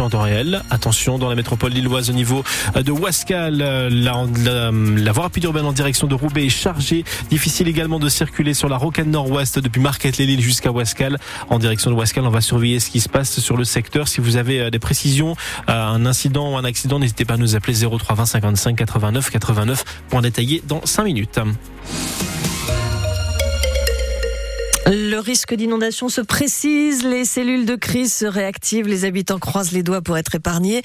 [0.00, 2.42] En temps réel, attention dans la métropole lilloise au niveau
[2.74, 7.04] de Wascal, la, la, la voie rapide urbaine en direction de Roubaix est chargée.
[7.28, 11.18] Difficile également de circuler sur la rocade nord-ouest depuis Marquette-les-Lilles jusqu'à Wascal.
[11.50, 14.08] En direction de Wascal, on va surveiller ce qui se passe sur le secteur.
[14.08, 15.36] Si vous avez euh, des précisions,
[15.68, 19.28] euh, un incident ou un accident, n'hésitez pas à nous appeler 03 20 55 89
[19.28, 21.38] 89 pour en détailler dans 5 minutes.
[24.86, 29.82] Le risque d'inondation se précise, les cellules de crise se réactivent, les habitants croisent les
[29.82, 30.82] doigts pour être épargnés.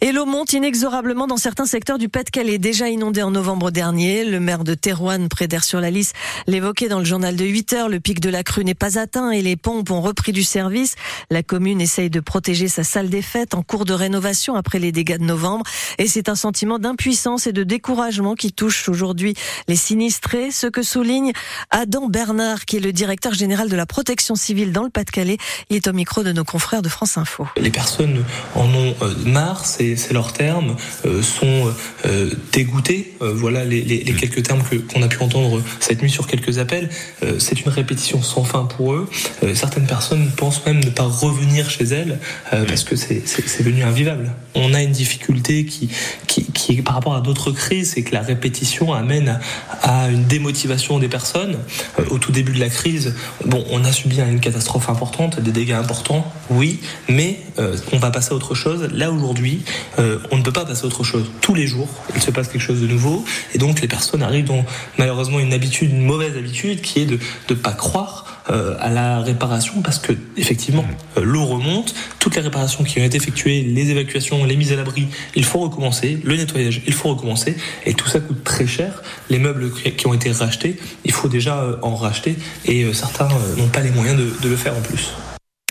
[0.00, 4.24] Et l'eau monte inexorablement dans certains secteurs du Pas-de-Calais, déjà inondé en novembre dernier.
[4.24, 6.12] Le maire de Terouane, près sur la lys
[6.48, 7.88] l'évoquait dans le journal de 8 heures.
[7.88, 10.96] Le pic de la crue n'est pas atteint et les pompes ont repris du service.
[11.30, 14.90] La commune essaye de protéger sa salle des fêtes en cours de rénovation après les
[14.90, 15.64] dégâts de novembre.
[15.98, 19.34] Et c'est un sentiment d'impuissance et de découragement qui touche aujourd'hui
[19.68, 21.32] les sinistrés, ce que souligne
[21.70, 25.38] Adam Bernard, qui est le directeur général de la protection civile dans le Pas-de-Calais.
[25.70, 27.46] Il est au micro de nos confrères de France Info.
[27.56, 31.72] Les personnes en ont euh, marre, c'est leur terme, euh, sont
[32.06, 33.14] euh, dégoûtées.
[33.20, 36.88] Voilà les, quelques termes qu'on a pu entendre cette nuit sur quelques appels.
[37.38, 39.08] C'est une répétition sans fin pour eux.
[39.54, 42.18] Certaines personnes pensent même ne pas revenir chez elles
[42.50, 43.22] parce que c'est
[43.62, 44.32] devenu invivable.
[44.54, 45.90] On a une difficulté qui,
[46.26, 49.40] qui, par rapport à d'autres crises, c'est que la répétition amène
[49.82, 51.58] à, une démotivation des personnes.
[52.10, 55.72] Au tout début de la crise, Bon, on a subi une catastrophe importante, des dégâts
[55.72, 58.88] importants, oui, mais euh, on va passer à autre chose.
[58.92, 59.62] Là, aujourd'hui,
[59.98, 61.30] euh, on ne peut pas passer à autre chose.
[61.40, 63.24] Tous les jours, il se passe quelque chose de nouveau,
[63.54, 64.64] et donc les personnes arrivent dans
[64.98, 67.18] malheureusement une habitude, une mauvaise habitude, qui est de
[67.50, 68.35] ne pas croire
[68.78, 70.84] à la réparation parce que effectivement
[71.16, 74.76] euh, l'eau remonte, toutes les réparations qui ont été effectuées, les évacuations, les mises à
[74.76, 79.02] l'abri, il faut recommencer, le nettoyage, il faut recommencer et tout ça coûte très cher.
[79.30, 83.68] Les meubles qui ont été rachetés, il faut déjà euh, en racheter et certains n'ont
[83.68, 85.12] pas les moyens de le faire en plus.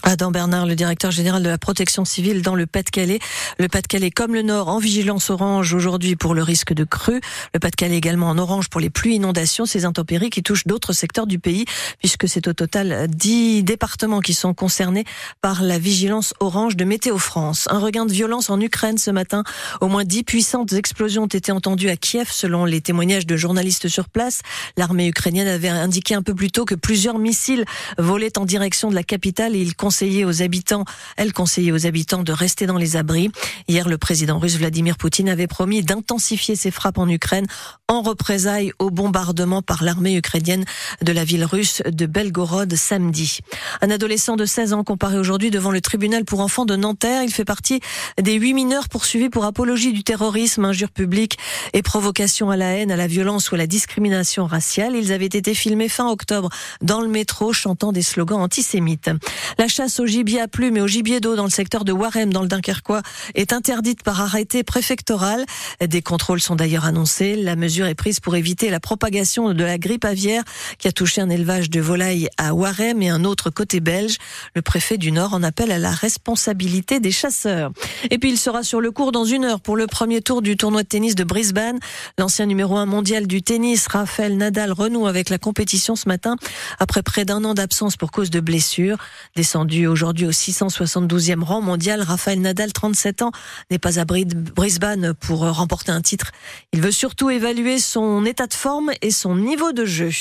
[0.07, 3.17] Adam Bernard, le directeur général de la protection civile dans le Pas-de-Calais.
[3.57, 7.19] Le Pas-de-Calais comme le Nord en vigilance orange aujourd'hui pour le risque de crue.
[7.55, 11.25] Le Pas-de-Calais également en orange pour les pluies inondations, ces intempéries qui touchent d'autres secteurs
[11.25, 11.65] du pays
[11.97, 15.05] puisque c'est au total 10 départements qui sont concernés
[15.41, 17.67] par la vigilance orange de Météo France.
[17.71, 19.43] Un regain de violence en Ukraine ce matin.
[19.81, 23.87] Au moins 10 puissantes explosions ont été entendues à Kiev selon les témoignages de journalistes
[23.87, 24.41] sur place.
[24.77, 27.65] L'armée ukrainienne avait indiqué un peu plus tôt que plusieurs missiles
[27.97, 30.83] volaient en direction de la capitale et ils aux habitants,
[31.15, 33.31] elle conseillait aux habitants de rester dans les abris.
[33.67, 37.47] Hier, le président russe Vladimir Poutine avait promis d'intensifier ses frappes en Ukraine
[37.87, 40.65] en représailles au bombardement par l'armée ukrainienne
[41.01, 43.39] de la ville russe de Belgorod samedi.
[43.81, 47.23] Un adolescent de 16 ans comparé aujourd'hui devant le tribunal pour enfants de Nanterre.
[47.23, 47.79] Il fait partie
[48.21, 51.37] des huit mineurs poursuivis pour apologie du terrorisme, injure publique
[51.73, 54.95] et provocation à la haine, à la violence ou à la discrimination raciale.
[54.95, 56.49] Ils avaient été filmés fin octobre
[56.81, 59.09] dans le métro chantant des slogans antisémites.
[59.57, 62.33] La chasse au gibier à plumes et au gibier d'eau dans le secteur de Warem
[62.33, 63.03] dans le Dunkerquois
[63.35, 65.45] est interdite par arrêté préfectoral.
[65.79, 67.35] Des contrôles sont d'ailleurs annoncés.
[67.35, 70.43] La mesure est prise pour éviter la propagation de la grippe aviaire
[70.79, 74.17] qui a touché un élevage de volailles à Warem et un autre côté belge.
[74.55, 77.71] Le préfet du Nord en appelle à la responsabilité des chasseurs.
[78.09, 80.57] Et puis il sera sur le cours dans une heure pour le premier tour du
[80.57, 81.77] tournoi de tennis de Brisbane.
[82.17, 86.37] L'ancien numéro un mondial du tennis, Raphaël Nadal, renoue avec la compétition ce matin
[86.79, 88.97] après près d'un an d'absence pour cause de blessure.
[89.35, 92.01] Descendu aujourd'hui au 672e rang mondial.
[92.01, 93.31] Raphaël Nadal, 37 ans,
[93.69, 96.31] n'est pas à Brisbane pour remporter un titre.
[96.71, 100.11] Il veut surtout évaluer son état de forme et son niveau de jeu.